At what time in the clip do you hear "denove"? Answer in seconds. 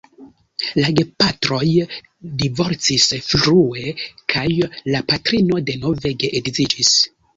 5.69-6.15